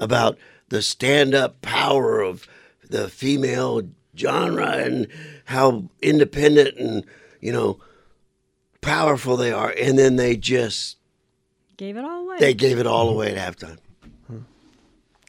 [0.00, 2.46] about the stand-up power of
[2.88, 3.82] the female
[4.16, 5.06] genre and
[5.46, 7.04] how independent and
[7.40, 7.78] you know
[8.80, 10.96] powerful they are, and then they just
[11.76, 12.36] Gave it all away.
[12.38, 13.78] they gave it all away at halftime.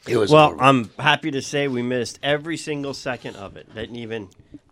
[0.07, 0.63] It was Well, horrible.
[0.65, 3.73] I'm happy to say we missed every single second of it.
[3.73, 4.29] Didn't even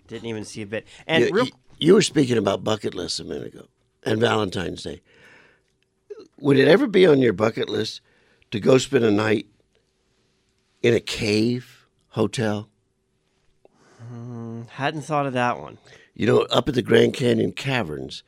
[0.07, 0.85] didn't even see a bit.
[1.07, 3.65] And you, real, you- you were speaking about bucket lists a minute ago
[4.03, 5.01] and Valentine's Day.
[6.39, 8.01] Would it ever be on your bucket list
[8.51, 9.47] to go spend a night
[10.81, 12.69] in a cave hotel?
[13.99, 15.77] Hmm, hadn't thought of that one.
[16.15, 18.23] You know, up at the Grand Canyon Caverns,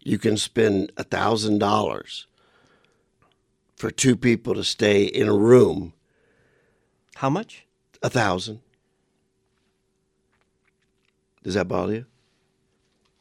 [0.00, 2.26] you can spend a thousand dollars
[3.76, 5.94] for two people to stay in a room.
[7.16, 7.64] How much?
[8.02, 8.60] A thousand.
[11.42, 12.06] Does that bother you?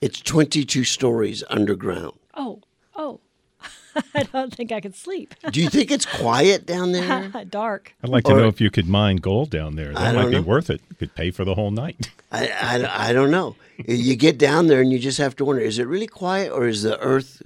[0.01, 2.13] It's twenty-two stories underground.
[2.35, 2.62] oh,
[2.95, 3.19] oh.
[4.15, 5.35] I don't think I could sleep.
[5.51, 7.29] Do you think it's quiet down there?
[7.49, 7.93] Dark.
[8.01, 9.93] I'd like to Or- know if you could mine gold down there.
[9.93, 10.41] That might don't be know.
[10.43, 10.79] worth it.
[10.89, 12.12] You could pay for the whole night.
[12.31, 13.55] I, I, I don't know.
[13.88, 16.67] You get down there and you just have to wonder: is it really quiet, or
[16.67, 17.41] is the earth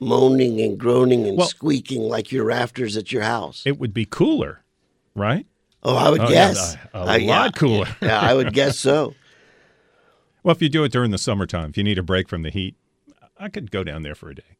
[0.00, 3.62] moaning and groaning and Well- squeaking like your rafters at your house?
[3.64, 4.62] It would be cooler,
[5.14, 5.46] right?
[5.86, 7.28] oh, I would Oh, yeah, guess a- a Uh, yeah.
[7.30, 7.86] lot cooler.
[8.02, 9.14] yeah, I would guess so.
[10.44, 12.50] Well, if you do it during the summertime, if you need a break from the
[12.50, 12.76] heat,
[13.38, 14.58] I could go down there for a day.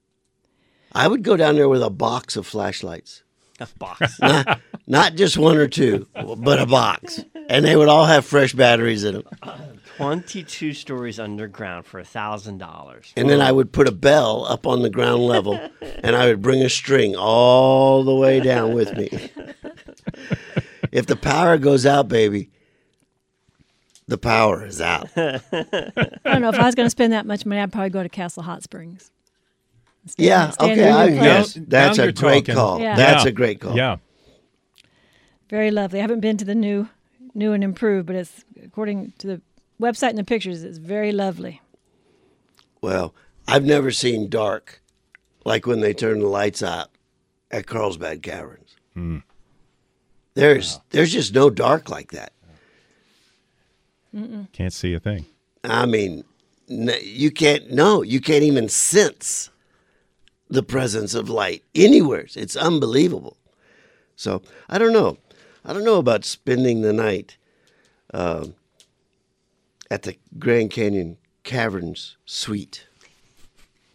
[0.92, 3.22] I would go down there with a box of flashlights.
[3.60, 4.18] A box.
[4.20, 7.22] not, not just one or two, but a box.
[7.50, 9.24] And they would all have fresh batteries in them.
[9.98, 13.12] Twenty-two stories underground for a thousand dollars.
[13.14, 15.60] And then I would put a bell up on the ground level
[16.02, 19.30] and I would bring a string all the way down with me.
[20.90, 22.50] if the power goes out, baby,
[24.06, 25.08] the power is out.
[25.16, 25.40] I
[26.24, 26.48] don't know.
[26.50, 28.62] If I was going to spend that much money, I'd probably go to Castle Hot
[28.62, 29.10] Springs.
[30.06, 30.90] Stay- Yeah, stay in okay.
[30.90, 32.54] I, yes, that's Now a great talking.
[32.54, 32.80] call.
[32.80, 32.96] Yeah.
[32.96, 33.28] That's Yeah.
[33.30, 33.76] a great call.
[33.76, 33.96] Yeah.
[35.48, 35.98] Very lovely.
[36.00, 36.88] I haven't been to the new,
[37.34, 39.40] new and improved, but it's according to the
[39.80, 41.60] website and the pictures, it's very lovely.
[42.82, 43.14] Well,
[43.48, 44.82] I've never seen dark
[45.44, 46.90] like when they turn the lights out
[47.50, 48.76] at Carlsbad Caverns.
[48.94, 49.18] Hmm.
[50.34, 52.32] There's there's just no dark like that.
[54.52, 55.26] Can't see a thing.
[55.64, 56.24] I mean,
[56.68, 59.50] you can't no, you can't even sense
[60.48, 62.26] the presence of light anywhere.
[62.34, 63.36] It's unbelievable.
[64.16, 65.18] So I don't know.
[65.64, 67.36] I don't know about spending the night
[68.12, 68.54] um,
[69.90, 72.86] at the Grand Canyon Caverns suite.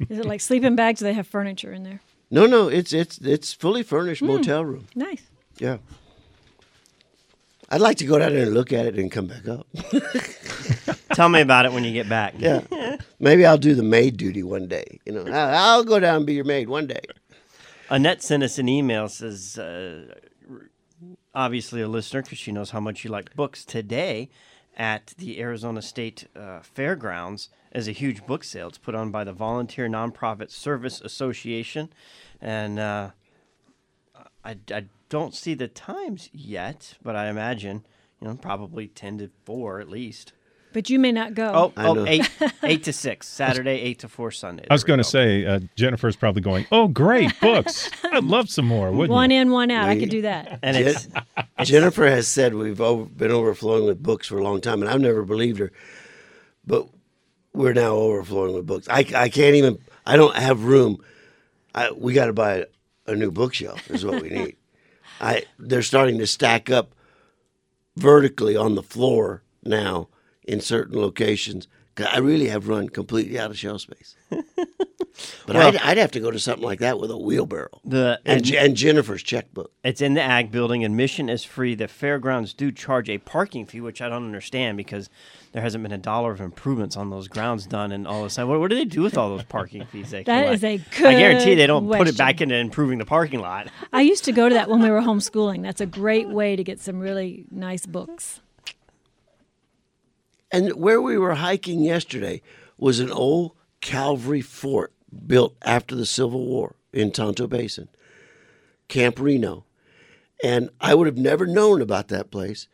[0.10, 1.00] Is it like sleeping bags?
[1.00, 2.02] Do they have furniture in there?
[2.32, 4.88] No, no, it's it's it's fully furnished motel room.
[4.96, 5.24] Nice.
[5.58, 5.78] Yeah.
[7.70, 9.68] I'd like to go down there and look at it and come back up.
[11.14, 12.34] Tell me about it when you get back.
[12.38, 12.62] Yeah.
[13.20, 15.00] Maybe I'll do the maid duty one day.
[15.06, 17.02] You know, I'll go down and be your maid one day.
[17.90, 19.08] Annette sent us an email.
[19.08, 20.16] Says uh,
[21.36, 23.66] obviously a listener because she knows how much you like books.
[23.66, 24.30] Today
[24.76, 28.70] at the Arizona State uh, Fairgrounds is a huge book sale.
[28.70, 31.90] It's put on by the Volunteer Nonprofit Service Association,
[32.42, 33.10] and uh,
[34.44, 37.86] I, I don't see the times yet, but I imagine
[38.22, 40.34] you know probably ten to four at least.
[40.72, 41.52] But you may not go.
[41.52, 42.06] Oh, I oh know.
[42.08, 42.30] eight,
[42.64, 44.68] eight to six Saturday, eight to four Sunday.
[44.70, 47.90] I was going to say, uh, Jennifer's probably going, oh, great, books.
[48.04, 49.38] I'd love some more, wouldn't one you?
[49.38, 49.90] in, one out.
[49.90, 50.60] I could do that.
[50.62, 51.08] and it's
[51.64, 55.02] Jennifer has said we've over, been overflowing with books for a long time, and I've
[55.02, 55.72] never believed her.
[56.68, 56.88] But
[57.54, 58.88] we're now overflowing with books.
[58.90, 59.80] I, I can't even.
[60.06, 61.04] I don't have room.
[61.74, 62.66] I, we got to buy a,
[63.08, 63.90] a new bookshelf.
[63.90, 64.56] Is what we need.
[65.20, 66.94] I they're starting to stack up
[67.96, 70.10] vertically on the floor now
[70.44, 71.68] in certain locations.
[71.98, 74.16] I really have run completely out of shelf space.
[75.46, 78.44] But I'd, I'd have to go to something like that with a wheelbarrow the and,
[78.44, 79.72] Je- and Jennifer's checkbook.
[79.84, 80.84] It's in the ag building.
[80.86, 81.76] Admission is free.
[81.76, 85.10] The fairgrounds do charge a parking fee, which I don't understand because
[85.52, 87.92] there hasn't been a dollar of improvements on those grounds done.
[87.92, 90.12] And all of a sudden, what, what do they do with all those parking fees?
[90.12, 90.64] They That collect?
[90.64, 90.78] is I
[91.14, 93.68] guarantee they don't put it back into improving the parking lot.
[93.94, 95.64] I used to go to that when we were homeschooling.
[95.64, 98.42] That's a great way to get some really nice books.
[100.52, 102.42] And where we were hiking yesterday
[102.78, 103.52] was an old
[103.82, 104.94] Calvary fort
[105.26, 107.90] built after the Civil War in Tonto Basin,
[108.88, 109.66] Camp Reno.
[110.44, 112.68] And I would have never known about that place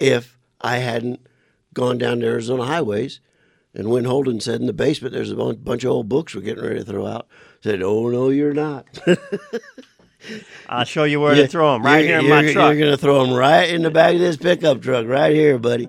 [0.00, 1.26] if I hadn't
[1.72, 3.20] gone down to Arizona highways.
[3.74, 6.62] And when Holden said in the basement there's a bunch of old books we're getting
[6.62, 8.86] ready to throw out, I said, "Oh no, you're not.
[10.68, 12.76] I'll show you where to throw them right here in my truck.
[12.76, 15.58] You're going to throw them right in the back of this pickup truck, right here,
[15.58, 15.88] buddy.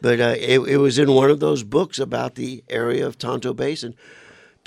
[0.00, 3.52] But uh, it, it was in one of those books about the area of Tonto
[3.52, 3.94] Basin.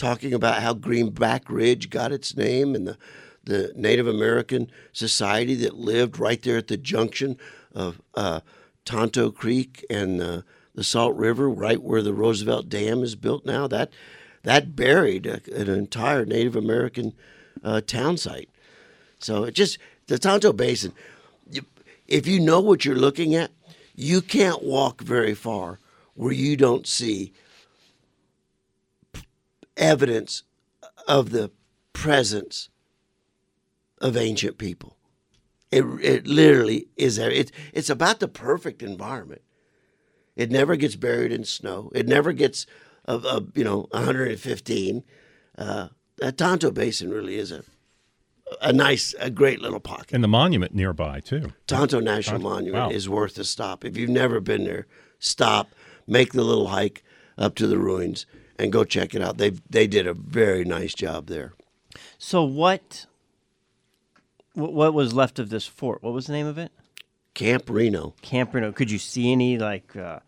[0.01, 2.97] Talking about how Greenback Ridge got its name and the
[3.43, 7.37] the Native American society that lived right there at the junction
[7.73, 8.41] of uh,
[8.85, 10.41] Tonto Creek and uh,
[10.75, 13.67] the Salt River, right where the Roosevelt Dam is built now.
[13.67, 13.91] That
[14.43, 17.13] that buried a, an entire Native American
[17.63, 18.49] uh, town site.
[19.19, 20.93] So it just the Tonto Basin.
[21.49, 21.61] You,
[22.07, 23.51] if you know what you're looking at,
[23.95, 25.79] you can't walk very far
[26.15, 27.33] where you don't see
[29.77, 30.43] evidence
[31.07, 31.51] of the
[31.93, 32.69] presence
[33.99, 34.97] of ancient people.
[35.71, 37.31] It, it literally is there.
[37.31, 39.41] It, it's about the perfect environment.
[40.35, 41.91] It never gets buried in snow.
[41.93, 42.65] It never gets,
[43.07, 45.03] uh, uh, you know, 115.
[45.57, 47.63] Uh, that Tonto Basin really is a
[48.61, 50.11] a nice, a great little pocket.
[50.11, 51.53] And the monument nearby too.
[51.67, 52.89] Tonto National Tonto, Monument wow.
[52.89, 53.85] is worth a stop.
[53.85, 54.87] If you've never been there,
[55.19, 55.73] stop,
[56.07, 57.03] make the little hike
[57.37, 58.25] up to the ruins,
[58.59, 59.37] and go check it out.
[59.37, 61.53] They they did a very nice job there.
[62.17, 63.05] So what?
[64.53, 66.03] What was left of this fort?
[66.03, 66.71] What was the name of it?
[67.33, 68.13] Camp Reno.
[68.21, 68.71] Camp Reno.
[68.71, 70.19] Could you see any like uh,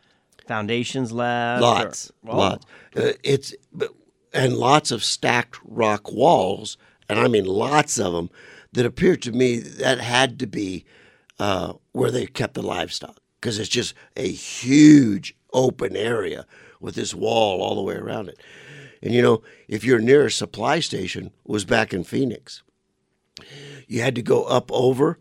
[0.47, 1.59] foundations left?
[1.59, 2.65] or- Lots, Oh, lots.
[2.95, 3.91] Uh, it's but-
[4.33, 6.77] and lots of stacked rock walls,
[7.09, 8.29] and I mean lots of them.
[8.71, 10.83] That appeared to me that had to be
[11.37, 16.47] uh, where they kept the livestock because it's just a huge open area
[16.83, 18.37] with this wall all the way around it.
[19.01, 22.61] And you know, if your nearest supply station was back in Phoenix,
[23.87, 25.17] you had to go up over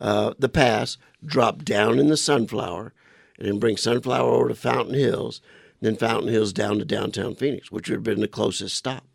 [0.00, 2.92] uh, the pass, drop down in the Sunflower,
[3.38, 5.40] and then bring Sunflower over to Fountain Hills,
[5.80, 9.06] then Fountain Hills down to downtown Phoenix, which would have been the closest stop.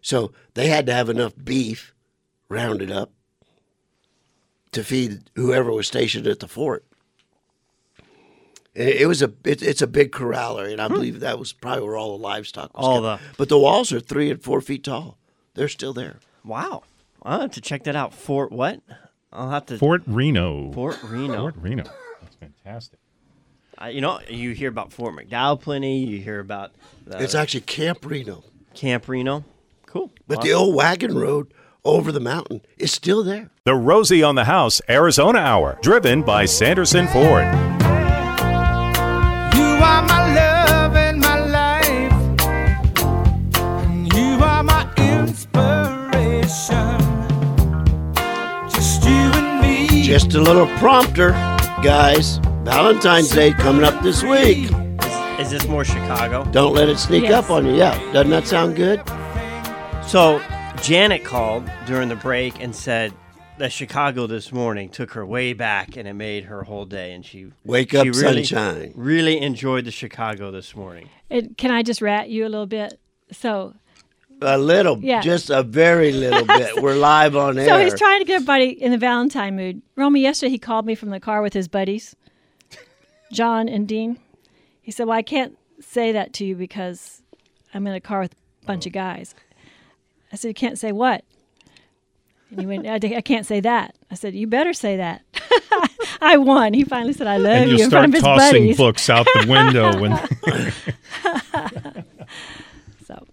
[0.00, 1.94] So they had to have enough beef
[2.48, 3.12] rounded up
[4.72, 6.84] to feed whoever was stationed at the fort.
[8.74, 11.52] And It it was a it, it's a big corraler, and I believe that was
[11.52, 12.84] probably where all the livestock was.
[12.86, 13.22] All kept.
[13.22, 15.18] the- but the walls are three and four feet tall.
[15.54, 16.16] They're still there.
[16.44, 16.82] Wow.
[17.22, 18.12] I'll have to check that out.
[18.14, 18.80] Fort what?
[19.32, 19.78] I'll have to.
[19.78, 20.72] Fort Reno.
[20.72, 21.36] Fort Reno.
[21.38, 21.84] Fort Reno.
[22.20, 22.98] That's fantastic.
[23.80, 25.98] Uh, you know, you hear about Fort McDowell plenty.
[26.04, 26.72] You hear about
[27.06, 28.42] the It's actually Camp Reno,
[28.74, 29.44] Camp Reno.
[29.86, 30.10] Cool.
[30.26, 31.52] but the old wagon road
[31.84, 33.50] over the mountain is still there.
[33.64, 37.46] The Rosie on the House Arizona Hour, driven by Sanderson Ford.
[48.68, 50.02] Just you and me.
[50.02, 51.30] Just a little prompter,
[51.82, 52.38] guys.
[52.64, 54.70] Valentine's Day coming up this week.
[55.40, 56.44] Is this more Chicago?
[56.52, 57.32] Don't let it sneak Yes.
[57.44, 57.74] up on you.
[57.74, 59.00] Yeah, doesn't that sound good?
[60.06, 60.40] So
[60.82, 63.12] Janet called during the break and said
[63.58, 67.12] that Chicago this morning took her way back and it made her whole day.
[67.12, 68.92] And she Wake she up, really, sunshine.
[68.94, 71.08] Really enjoyed the Chicago this morning.
[71.30, 72.98] It, can I just rat you a little bit?
[73.30, 73.74] So,
[74.40, 75.20] A little, Yeah.
[75.20, 76.76] just a very little bit.
[76.82, 77.68] We're live on air.
[77.68, 79.82] so he's trying to get everybody in the Valentine mood.
[79.96, 82.16] Romy, yesterday he called me from the car with his buddies,
[83.30, 84.18] John and Dean.
[84.80, 87.22] He said, "Well, I can't say that to you because
[87.72, 88.94] I'm in a car with a bunch of oh.
[88.94, 89.34] guys."
[90.32, 91.24] I said, "You can't say what?"
[92.52, 93.96] And he went, I, I can't say that.
[94.10, 95.22] I said, You better say that.
[96.20, 96.74] I won.
[96.74, 98.76] He finally said, I love and you you in front start of his tossing buddies.
[98.76, 100.12] books out the window when
[103.06, 103.26] So,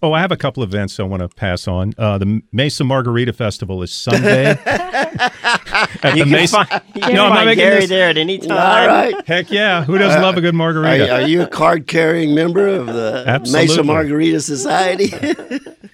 [0.00, 1.92] Oh, I have a couple events I want to pass on.
[1.98, 4.50] Uh, the Mesa Margarita Festival is Sunday.
[4.64, 6.64] At You the can Mesa.
[6.64, 8.50] find, you No, can I'm not find making Gary this- there at any time.
[8.52, 9.26] All right.
[9.26, 9.82] Heck yeah!
[9.84, 11.12] Who doesn't love a good Are, margarita?
[11.12, 13.66] are you a card carrying member of the Absolutely.
[13.68, 15.08] Mesa Margarita Society?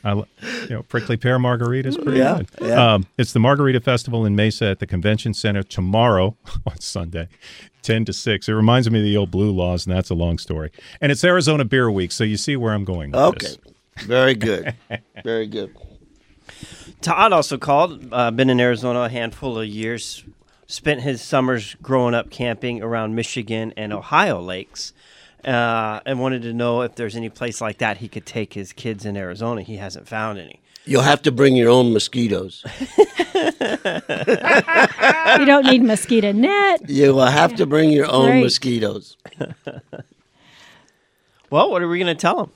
[0.04, 0.24] I, li-
[0.64, 2.68] you know, prickly pear margarita is pretty Yeah, good.
[2.68, 2.94] yeah.
[2.94, 6.36] Um, it's the Margarita Festival in Mesa at the Convention Center tomorrow
[6.66, 7.28] on Sunday,
[7.82, 8.48] ten to six.
[8.48, 10.70] It reminds me of the old Blue Laws, and that's a long story.
[11.00, 13.12] And it's Arizona Beer Week, so you see where I'm going.
[13.12, 13.46] With okay.
[13.46, 13.58] this.
[14.06, 14.74] Very good.
[15.24, 15.74] Very good.
[17.00, 18.08] Todd also called.
[18.12, 20.24] Uh, been in Arizona a handful of years.
[20.66, 24.94] Spent his summers growing up camping around Michigan and Ohio lakes,
[25.44, 28.72] uh, and wanted to know if there's any place like that he could take his
[28.72, 29.62] kids in Arizona.
[29.62, 30.60] He hasn't found any.
[30.86, 32.62] You'll have to bring your own mosquitoes.
[33.34, 33.42] you
[35.46, 36.88] don't need mosquito net.
[36.88, 38.42] You will have to bring your own Great.
[38.42, 39.16] mosquitoes.
[41.50, 42.50] Well, what are we going to tell him?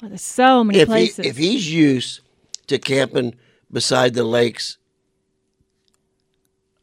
[0.00, 1.26] Well, there's so many If he places.
[1.26, 2.20] if he's used
[2.68, 3.34] to camping
[3.72, 4.78] beside the lakes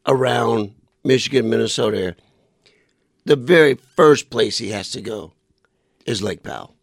[0.06, 0.74] around
[1.04, 2.16] Michigan, Minnesota, area,
[3.24, 5.32] the very first place he has to go
[6.06, 6.74] is Lake Powell.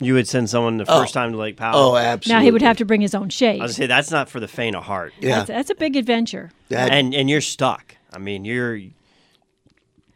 [0.00, 1.76] You would send someone the first time to Lake Powell.
[1.76, 2.38] Oh, absolutely.
[2.38, 3.60] now he would have to bring his own shade.
[3.60, 5.12] I would say that's not for the faint of heart.
[5.18, 5.36] Yeah.
[5.38, 6.50] That's, that's a big adventure.
[6.68, 7.96] That- and and you're stuck.
[8.12, 8.92] I mean, you're You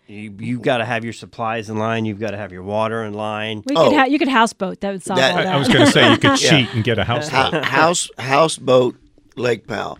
[0.06, 2.04] you got to have your supplies in line.
[2.04, 3.62] You've got to have your water in line.
[3.66, 3.88] We Oh.
[3.90, 4.80] could ha- you could houseboat.
[4.80, 5.54] That would solve That- all I- that.
[5.54, 6.50] I was going to say you could Yeah.
[6.64, 7.28] cheat and get a house.
[7.28, 8.96] Hou- house houseboat
[9.36, 9.98] Lake Powell,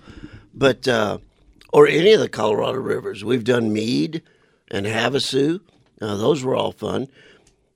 [0.55, 1.19] but uh,
[1.73, 3.25] or any of the Colorado rivers.
[3.25, 4.23] We've done Mead
[4.73, 5.61] and Havasu.
[6.01, 7.07] Uh, those were all fun,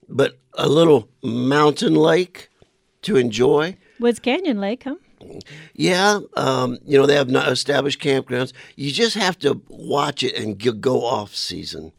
[0.09, 2.49] but a little mountain lake
[3.03, 3.77] to enjoy.
[4.01, 4.97] Was Canyon Lake, huh?
[5.75, 8.53] Yeah, um, you know they have not established campgrounds.
[8.75, 11.93] You just have to watch it and g- go off season,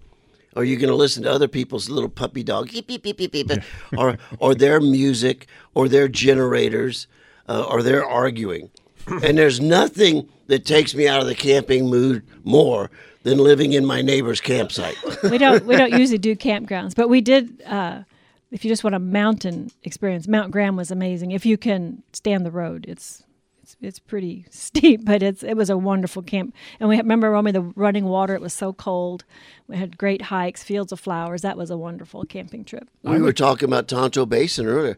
[0.56, 3.32] or you're going to listen to other people's little puppy dog, beep, beep, beep, beep,
[3.32, 3.52] beep,
[3.98, 7.08] or or their music, or their generators,
[7.50, 8.70] uh, or their arguing.
[9.08, 12.90] And there's nothing that takes me out of the camping mood more
[13.24, 14.96] than living in my neighbor's campsite.
[15.24, 17.62] we don't we don't usually do campgrounds, but we did.
[17.64, 18.04] Uh,
[18.52, 21.32] if you just want a mountain experience, Mount Graham was amazing.
[21.32, 23.24] If you can stand the road, it's
[23.62, 26.56] it's, it's pretty steep, but it's it was a wonderful camp.
[26.80, 28.34] And we remember Romy the running water.
[28.34, 29.26] It was so cold.
[29.68, 31.42] We had great hikes, fields of flowers.
[31.42, 32.90] That was a wonderful camping trip.
[33.04, 34.98] We were talking about Tonto Basin earlier.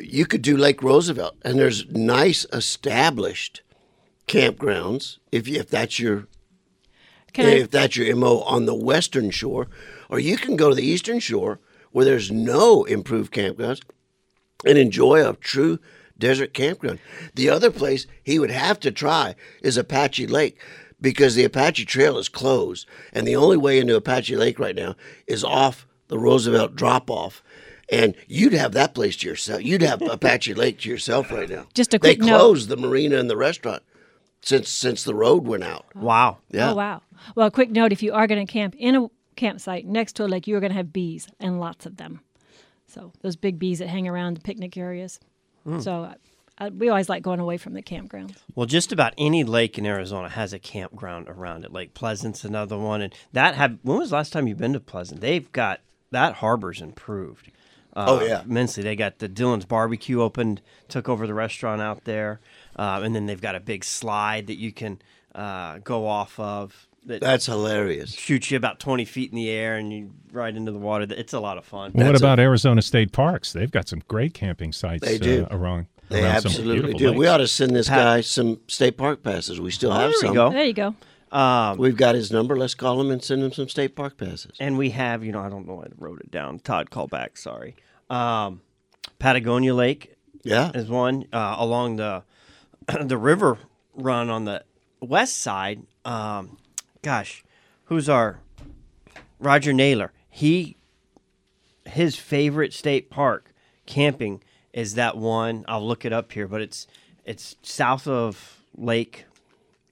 [0.00, 3.62] You could do Lake Roosevelt, and there's nice established
[4.26, 6.26] campgrounds if you, if that's your
[7.32, 9.68] Can I- if that's your mo on the western shore,
[10.08, 11.60] or you can go to the eastern shore
[11.92, 13.80] where there's no improved campgrounds
[14.64, 15.78] and enjoy a true
[16.18, 16.98] desert campground.
[17.34, 20.58] The other place he would have to try is Apache Lake
[21.00, 24.96] because the Apache Trail is closed, and the only way into Apache Lake right now
[25.28, 27.42] is off the Roosevelt drop off.
[27.90, 29.62] And you'd have that place to yourself.
[29.62, 31.66] You'd have Apache Lake to yourself right now.
[31.74, 32.38] Just a they quick note.
[32.38, 33.82] closed the marina and the restaurant
[34.42, 35.86] since since the road went out.
[35.94, 36.38] Wow.
[36.50, 36.72] Yeah.
[36.72, 37.02] Oh wow.
[37.34, 40.24] Well, a quick note: if you are going to camp in a campsite next to
[40.24, 42.20] a lake, you are going to have bees and lots of them.
[42.88, 45.20] So those big bees that hang around the picnic areas.
[45.64, 45.80] Hmm.
[45.80, 46.14] So
[46.72, 48.34] we always like going away from the campground.
[48.54, 51.72] Well, just about any lake in Arizona has a campground around it.
[51.72, 53.78] Lake Pleasant's another one, and that have.
[53.82, 55.20] When was the last time you've been to Pleasant?
[55.20, 55.80] They've got
[56.10, 57.50] that harbor's improved.
[57.98, 58.42] Uh, Oh, yeah.
[58.42, 58.82] immensely.
[58.82, 62.38] They got the Dillon's Barbecue opened, took over the restaurant out there,
[62.76, 65.00] uh, and then they've got a big slide that you can
[65.34, 66.86] uh, go off of.
[67.06, 68.12] That That's hilarious.
[68.12, 71.06] shoots you about twenty feet in the air, and you right into the water.
[71.10, 71.92] It's a lot of fun.
[71.94, 73.52] Well, what That's a- about Arizona State Parks?
[73.52, 75.46] They've got some great camping sites They do.
[75.50, 75.86] Uh, around.
[76.10, 77.18] They around absolutely beautiful do.
[77.18, 79.60] We ought to send this Pat- guy some state park passes.
[79.60, 80.34] We still Oh, have there we some.
[80.34, 80.50] go.
[80.50, 80.94] There you go.
[81.30, 82.56] Um, We've got his number.
[82.56, 84.52] Let's call him and send him some state park passes.
[84.58, 86.58] And we have, you know, I don't know, I wrote it down.
[86.60, 87.36] Todd, call back.
[87.36, 87.76] Sorry.
[88.10, 88.62] Um,
[89.18, 90.70] Patagonia Lake Yeah.
[90.74, 92.22] is one uh, along the
[93.00, 93.58] the river
[93.94, 94.64] run on the
[95.00, 95.82] west side.
[96.04, 96.56] Um,
[97.02, 97.44] gosh,
[97.84, 98.38] who's our
[99.38, 100.12] Roger Naylor?
[100.30, 100.76] He
[101.86, 103.52] his favorite state park
[103.86, 104.42] camping
[104.72, 105.64] is that one.
[105.68, 106.86] I'll look it up here, but it's
[107.24, 109.24] it's south of Lake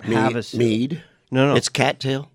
[0.07, 0.17] Mead.
[0.19, 0.55] Havasu.
[0.59, 1.03] Mead.
[1.31, 2.31] No, no, It's Cattail.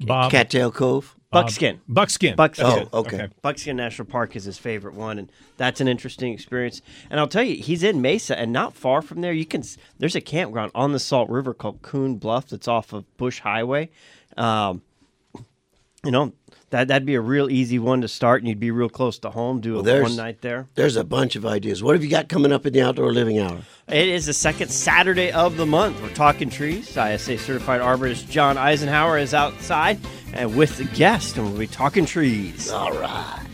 [0.00, 1.14] Bob, Cattail Cove.
[1.30, 1.80] Buckskin.
[1.88, 2.34] Buckskin.
[2.34, 2.66] Buckskin.
[2.66, 3.28] Oh, okay.
[3.40, 6.82] Buckskin National Park is his favorite one, and that's an interesting experience.
[7.08, 9.62] And I'll tell you, he's in Mesa, and not far from there, you can.
[9.98, 13.90] There's a campground on the Salt River called Coon Bluff that's off of Bush Highway.
[14.36, 14.82] Um,
[16.04, 16.32] you know
[16.70, 19.30] that that'd be a real easy one to start, and you'd be real close to
[19.30, 19.60] home.
[19.60, 20.68] Do Well, a one night there.
[20.74, 21.82] There's a bunch of ideas.
[21.82, 23.58] What have you got coming up in the outdoor living hour?
[23.88, 26.00] It is the second Saturday of the month.
[26.00, 26.96] We're talking trees.
[26.96, 29.98] ISA certified arborist John Eisenhower is outside
[30.32, 32.70] and with the guest, and we'll be talking trees.
[32.70, 33.49] All right.